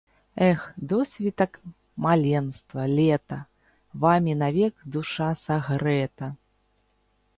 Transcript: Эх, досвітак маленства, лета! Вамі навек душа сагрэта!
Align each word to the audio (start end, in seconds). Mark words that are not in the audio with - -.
Эх, 0.43 0.61
досвітак 0.77 1.59
маленства, 1.95 2.87
лета! 2.99 3.39
Вамі 4.07 4.33
навек 4.43 4.75
душа 4.97 5.29
сагрэта! 5.47 6.35